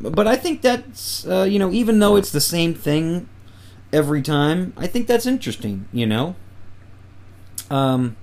[0.00, 3.28] but i think that's uh, you know even though it's the same thing
[3.92, 6.34] every time i think that's interesting you know?
[7.70, 8.16] Um,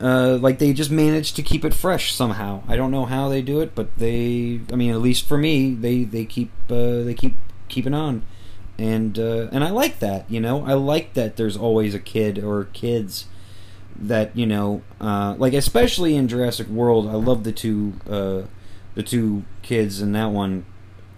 [0.00, 2.62] uh, like they just manage to keep it fresh somehow.
[2.68, 4.60] I don't know how they do it, but they.
[4.72, 7.34] I mean, at least for me, they they keep uh, they keep
[7.68, 8.22] keeping on,
[8.78, 10.30] and uh, and I like that.
[10.30, 11.36] You know, I like that.
[11.36, 13.26] There's always a kid or kids
[13.96, 17.08] that you know, uh, like especially in Jurassic World.
[17.08, 18.42] I love the two uh,
[18.94, 20.64] the two kids in that one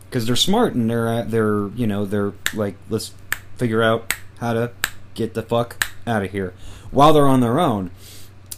[0.07, 3.13] because they're smart and they're they're you know they're like let's
[3.57, 4.73] figure out how to
[5.15, 6.55] get the fuck out of here
[6.91, 7.91] while they're on their own,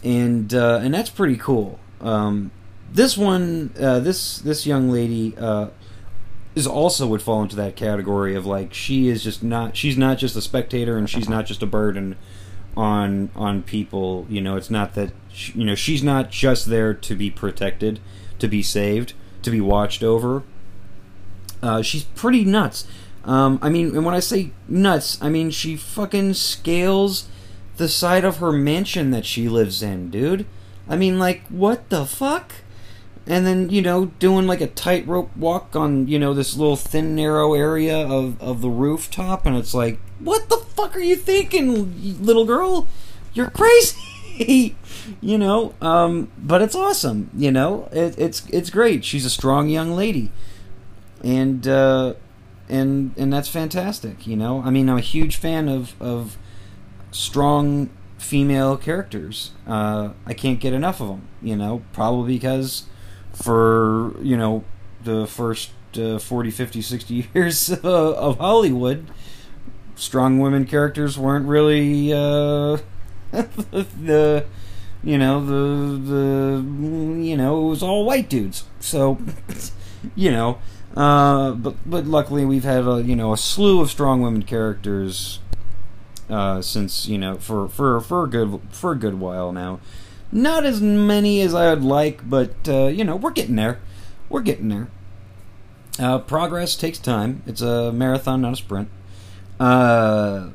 [0.03, 1.79] and uh, and that's pretty cool.
[2.01, 2.51] Um,
[2.93, 5.69] this one, uh, this this young lady uh,
[6.55, 10.19] is also would fall into that category of like she is just not she's not
[10.19, 12.17] just a spectator and she's not just a burden
[12.77, 14.27] on on people.
[14.29, 18.01] You know, it's not that she, you know she's not just there to be protected,
[18.39, 20.43] to be saved, to be watched over.
[21.63, 22.87] Uh, she's pretty nuts.
[23.25, 27.29] Um, I mean, and when I say nuts, I mean she fucking scales
[27.77, 30.47] the side of her mansion that she lives in, dude.
[30.89, 32.53] I mean, like, what the fuck?
[33.27, 37.15] And then, you know, doing like a tightrope walk on, you know, this little thin,
[37.15, 42.21] narrow area of, of the rooftop, and it's like, what the fuck are you thinking,
[42.23, 42.89] little girl?
[43.33, 44.77] You're crazy!
[45.21, 47.89] you know, um, but it's awesome, you know?
[47.93, 49.05] It, it's, it's great.
[49.05, 50.31] She's a strong young lady.
[51.23, 52.15] And, uh,
[52.69, 54.27] and and that's fantastic.
[54.27, 56.39] You know, I mean, I'm a huge fan of of
[57.13, 59.53] strong female characters.
[59.67, 61.29] Uh, I can't get enough of them.
[61.41, 62.87] You know, probably because
[63.33, 64.65] for you know
[65.05, 69.09] the first uh, 40, 50, 60 years uh, of Hollywood,
[69.95, 72.79] strong women characters weren't really uh,
[73.31, 74.45] the
[75.05, 78.65] you know the the you know it was all white dudes.
[78.81, 79.19] So
[80.17, 80.59] you know
[80.97, 85.39] uh, but but luckily we've had a you know a slew of strong women characters
[86.33, 89.81] uh, since you know for for for a good for a good while now.
[90.35, 93.81] Not as many as I would like, but uh, you know we're getting there.
[94.29, 94.89] We're getting there.
[95.99, 97.43] Uh, progress takes time.
[97.47, 98.89] It's a marathon, not a sprint.
[99.61, 100.49] Uh,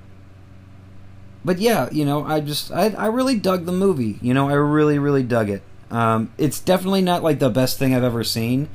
[1.46, 4.18] but yeah, you know, I just I I really dug the movie.
[4.22, 5.62] You know, I really really dug it.
[5.92, 8.68] Um, it's definitely not like the best thing I've ever seen.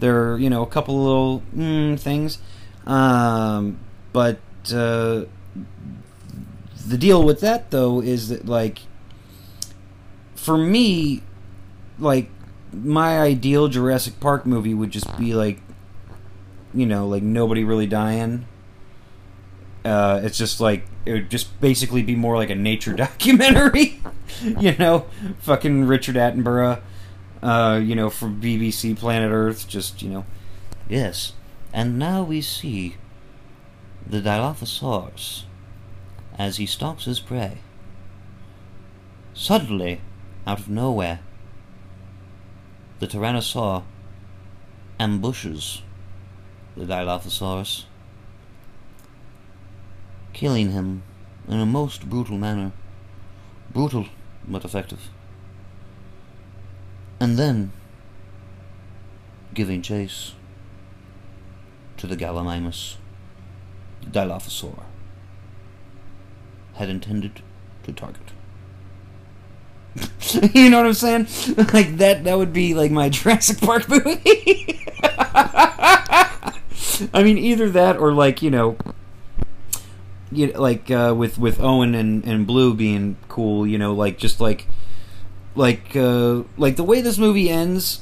[0.00, 2.38] There are, you know, a couple little mm, things.
[2.86, 3.78] Um,
[4.12, 4.38] but
[4.72, 5.24] uh,
[6.86, 8.80] the deal with that, though, is that, like,
[10.34, 11.22] for me,
[11.98, 12.28] like,
[12.72, 15.60] my ideal Jurassic Park movie would just be, like,
[16.74, 18.46] you know, like, nobody really dying.
[19.84, 24.00] Uh, it's just like it would just basically be more like a nature documentary,
[24.40, 25.06] you know,
[25.40, 26.80] fucking Richard Attenborough
[27.42, 30.24] uh, you know, from BBC Planet Earth, just, you know.
[30.88, 31.32] Yes,
[31.72, 32.96] and now we see
[34.06, 35.44] the Dilophosaurus
[36.38, 37.58] as he stalks his prey.
[39.34, 40.00] Suddenly,
[40.46, 41.20] out of nowhere,
[42.98, 43.82] the Tyrannosaur
[45.00, 45.82] ambushes
[46.76, 47.84] the Dilophosaurus,
[50.32, 51.02] killing him
[51.48, 52.72] in a most brutal manner.
[53.72, 54.06] Brutal,
[54.46, 55.08] but effective
[57.22, 57.70] and then
[59.54, 60.32] giving chase
[61.96, 62.96] to the Gallimimus
[64.00, 64.82] the Dilophosaur
[66.74, 67.42] had intended
[67.84, 68.32] to target.
[70.54, 71.26] you know what I'm saying?
[71.72, 74.80] Like that that would be like my Jurassic Park movie.
[77.12, 78.76] I mean either that or like, you know,
[80.30, 84.18] you know, like uh, with with Owen and and Blue being cool, you know, like
[84.18, 84.66] just like
[85.54, 88.00] like uh, like the way this movie ends.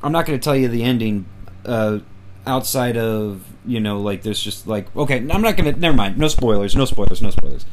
[0.00, 1.26] I'm not going to tell you the ending.
[1.64, 1.98] Uh,
[2.46, 5.72] outside of you know, like there's just like okay, I'm not gonna.
[5.72, 6.18] Never mind.
[6.18, 6.74] No spoilers.
[6.74, 7.22] No spoilers.
[7.22, 7.64] No spoilers.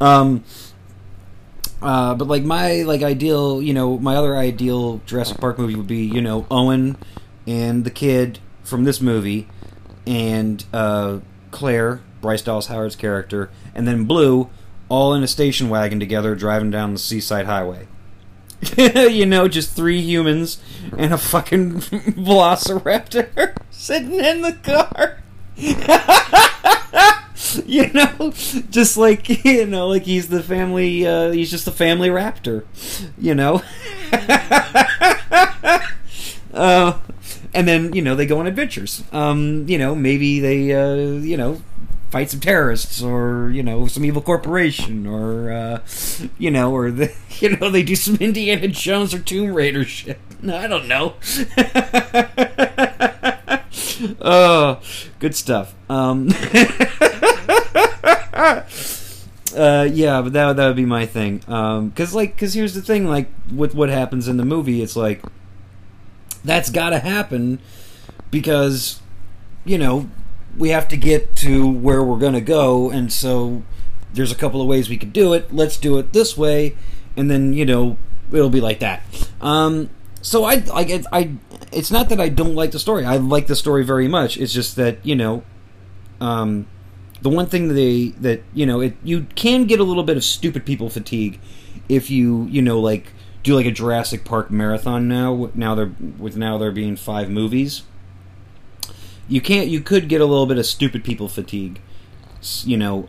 [0.00, 0.44] Um.
[1.82, 5.86] Uh, but like my like ideal, you know, my other ideal Jurassic Park movie would
[5.86, 6.96] be, you know, Owen
[7.46, 9.46] and the kid from this movie,
[10.06, 11.18] and uh,
[11.50, 14.48] Claire, Bryce Dallas Howard's character, and then Blue,
[14.88, 17.86] all in a station wagon together, driving down the seaside highway.
[18.76, 20.58] you know, just three humans
[20.96, 25.18] and a fucking velociraptor sitting in the car.
[27.66, 28.32] you know,
[28.70, 31.06] just like you know, like he's the family.
[31.06, 32.64] Uh, he's just a family raptor.
[33.18, 33.62] You know.
[36.54, 36.98] uh,
[37.54, 39.02] and then you know they go on adventures.
[39.12, 41.62] Um, you know, maybe they uh, you know
[42.10, 45.80] fight some terrorists or you know some evil corporation or uh,
[46.38, 50.18] you know or the, you know they do some Indiana Jones or Tomb Raider shit.
[50.46, 51.14] I don't know.
[54.20, 54.80] Oh,
[55.18, 55.74] good stuff.
[55.88, 56.28] Um,
[59.56, 61.42] uh, yeah, but that that would be my thing.
[61.48, 64.96] Um, cause like, cause here's the thing, like with what happens in the movie, it's
[64.96, 65.22] like
[66.44, 67.58] that's got to happen
[68.30, 69.00] because
[69.64, 70.10] you know
[70.56, 73.62] we have to get to where we're to go, and so
[74.12, 75.52] there's a couple of ways we could do it.
[75.52, 76.76] Let's do it this way,
[77.16, 77.96] and then you know
[78.32, 79.02] it'll be like that.
[79.40, 79.90] Um,
[80.24, 81.32] so I like it, I.
[81.70, 83.04] It's not that I don't like the story.
[83.04, 84.38] I like the story very much.
[84.38, 85.42] It's just that you know,
[86.18, 86.66] um,
[87.20, 90.16] the one thing that they that you know it you can get a little bit
[90.16, 91.38] of stupid people fatigue
[91.90, 93.12] if you you know like
[93.42, 95.50] do like a Jurassic Park marathon now.
[95.54, 97.82] Now they're with now there being five movies.
[99.28, 99.68] You can't.
[99.68, 101.82] You could get a little bit of stupid people fatigue,
[102.64, 103.02] you know,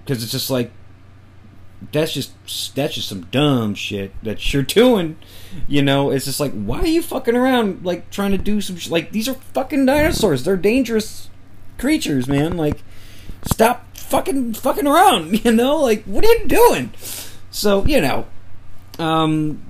[0.00, 0.72] because it's just like
[1.90, 2.32] that's just
[2.74, 5.16] that's just some dumb shit that you're doing.
[5.66, 8.76] You know, it's just like why are you fucking around like trying to do some
[8.76, 10.44] sh- like these are fucking dinosaurs.
[10.44, 11.28] They're dangerous
[11.78, 12.56] creatures, man.
[12.56, 12.82] Like
[13.44, 15.44] stop fucking fucking around.
[15.44, 16.92] You know, like what are you doing?
[17.50, 18.26] So you know,
[18.98, 19.62] um,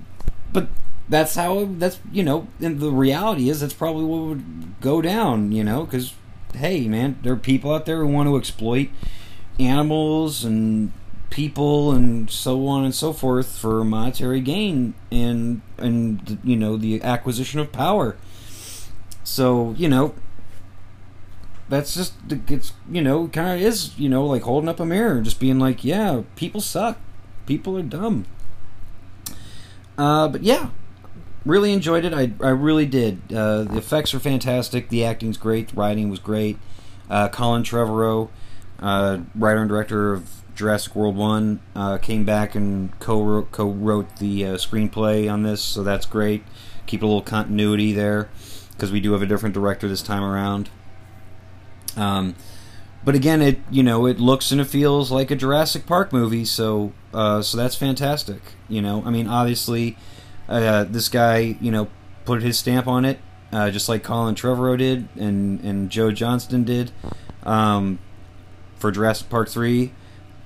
[0.52, 0.68] but
[1.08, 5.52] that's how that's you know, and the reality is that's probably what would go down.
[5.52, 6.12] You know, because
[6.54, 8.90] hey, man, there are people out there who want to exploit
[9.58, 10.92] animals and
[11.32, 17.02] people and so on and so forth for monetary gain and and you know the
[17.02, 18.16] acquisition of power.
[19.24, 20.14] So you know
[21.70, 25.22] that's just it's you know kind of is you know like holding up a mirror
[25.22, 26.98] just being like yeah people suck.
[27.46, 28.26] People are dumb.
[29.96, 30.68] Uh, but yeah
[31.44, 32.14] really enjoyed it.
[32.14, 33.32] I, I really did.
[33.32, 34.90] Uh, the effects are fantastic.
[34.90, 35.68] The acting's great.
[35.68, 36.58] The writing was great.
[37.10, 38.28] Uh, colin trevorrow
[38.82, 44.46] uh, writer and director of jurassic world 1 uh, came back and co-wrote, co-wrote the
[44.46, 46.44] uh, screenplay on this so that's great
[46.86, 48.28] keep a little continuity there
[48.72, 50.68] because we do have a different director this time around
[51.96, 52.34] um,
[53.04, 56.44] but again, it you know it looks and it feels like a Jurassic Park movie,
[56.44, 58.40] so uh, so that's fantastic.
[58.68, 59.96] You know, I mean, obviously,
[60.48, 61.88] uh, this guy you know
[62.24, 63.18] put his stamp on it,
[63.52, 66.92] uh, just like Colin Trevorrow did and and Joe Johnston did
[67.42, 67.98] um,
[68.76, 69.92] for Jurassic Park three.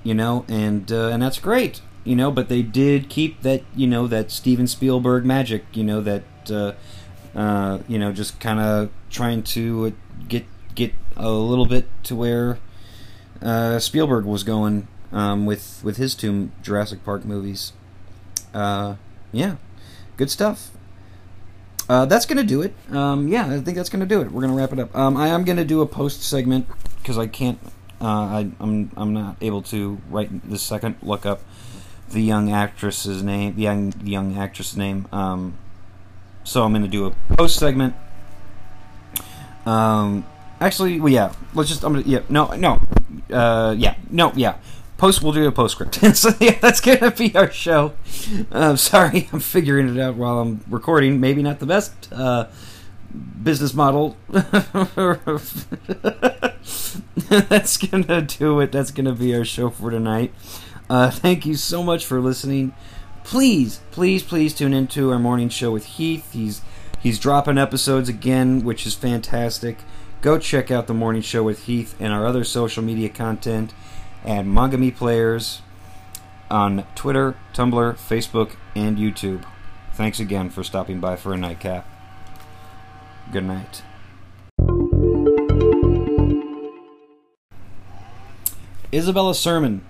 [0.06, 1.80] You know, and uh, and that's great.
[2.04, 5.64] You know, but they did keep that you know that Steven Spielberg magic.
[5.72, 6.74] You know that uh,
[7.36, 9.94] uh, you know just kind of trying to
[10.28, 10.44] get
[10.76, 12.60] get a little bit to where
[13.42, 17.72] uh, Spielberg was going um, with with his two Jurassic Park movies.
[18.54, 18.94] Uh,
[19.32, 19.56] yeah,
[20.16, 20.70] good stuff.
[21.88, 22.74] Uh, that's gonna do it.
[22.92, 24.30] Um, yeah, I think that's gonna do it.
[24.30, 24.94] We're gonna wrap it up.
[24.96, 27.58] Um, I am gonna do a post segment because I can't.
[28.00, 31.40] Uh, I, I'm I'm not able to right this second look up
[32.10, 35.08] the young actress's name, the young the young actress name.
[35.12, 35.56] Um,
[36.44, 37.94] so I'm gonna do a post segment.
[39.64, 40.24] Um,
[40.60, 41.32] Actually, well, yeah.
[41.54, 41.84] Let's just.
[41.84, 42.06] I'm gonna.
[42.06, 42.20] Yeah.
[42.28, 42.46] No.
[42.54, 42.80] No.
[43.30, 43.74] Uh.
[43.76, 43.96] Yeah.
[44.10, 44.32] No.
[44.34, 44.56] Yeah.
[44.96, 45.22] Post.
[45.22, 45.94] We'll do a postscript.
[46.16, 47.92] so yeah, that's gonna be our show.
[48.50, 51.20] Uh, sorry, I'm figuring it out while I'm recording.
[51.20, 52.46] Maybe not the best uh,
[53.42, 54.16] business model.
[54.28, 55.66] that's
[57.76, 58.72] gonna do it.
[58.72, 60.32] That's gonna be our show for tonight.
[60.88, 62.74] Uh, thank you so much for listening.
[63.24, 66.32] Please, please, please tune into our morning show with Heath.
[66.32, 66.62] He's
[67.00, 69.78] he's dropping episodes again, which is fantastic.
[70.20, 73.74] Go check out the morning show with Heath and our other social media content
[74.24, 75.62] at Mangami Players
[76.50, 79.44] on Twitter, Tumblr, Facebook, and YouTube.
[79.94, 81.95] Thanks again for stopping by for a nightcap.
[83.32, 83.82] Good night.
[88.92, 89.84] Isabella Sermon.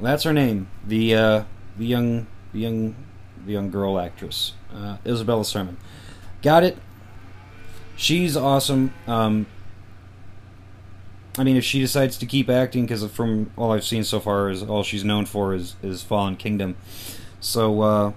[0.00, 0.68] That's her name.
[0.86, 1.44] The uh,
[1.76, 2.94] the young the young
[3.46, 4.54] the young girl actress.
[4.74, 5.76] Uh, Isabella Sermon.
[6.42, 6.78] Got it.
[7.96, 8.92] She's awesome.
[9.06, 9.46] Um,
[11.38, 14.50] I mean, if she decides to keep acting, because from all I've seen so far,
[14.50, 16.76] is all she's known for is is Fallen Kingdom.
[17.40, 18.12] So uh,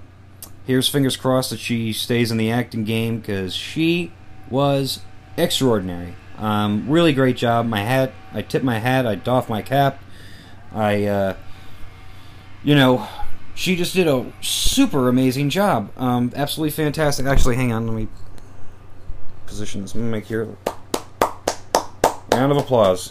[0.65, 4.11] here's fingers crossed that she stays in the acting game because she
[4.51, 4.99] was
[5.37, 6.15] extraordinary.
[6.37, 7.65] Um, really great job.
[7.65, 9.07] My hat, I tip my hat.
[9.07, 9.99] I doff my cap.
[10.73, 11.35] I, uh,
[12.63, 13.07] you know,
[13.55, 15.91] she just did a super amazing job.
[15.97, 17.25] Um, absolutely fantastic.
[17.25, 18.07] Actually, hang on, let me
[19.45, 19.93] position this.
[19.93, 20.47] Let me make here.
[22.31, 23.09] Round of applause.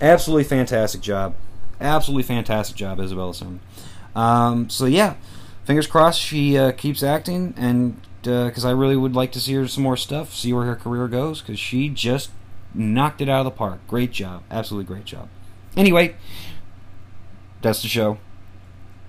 [0.00, 1.34] Absolutely fantastic job.
[1.80, 3.60] Absolutely fantastic job, Isabella Sun.
[4.14, 5.14] Um, so yeah,
[5.64, 9.54] fingers crossed she uh, keeps acting, and because uh, I really would like to see
[9.54, 12.30] her some more stuff, see where her career goes, because she just
[12.74, 13.80] knocked it out of the park.
[13.88, 15.28] Great job, absolutely great job.
[15.76, 16.16] Anyway,
[17.62, 18.18] that's the show.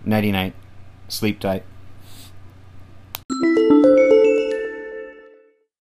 [0.05, 0.53] Nighty night,
[1.07, 1.63] sleep tight.